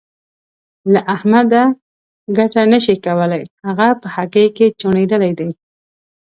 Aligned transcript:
له 0.93 0.99
احمده 1.15 1.63
ګټه 2.37 2.61
نه 2.71 2.79
شې 2.85 2.95
کولای؛ 3.05 3.43
هغه 3.67 3.87
په 4.01 4.07
هګۍ 4.15 4.47
کې 4.55 4.67
چوڼېدلی 4.79 5.31
دی. 5.39 5.49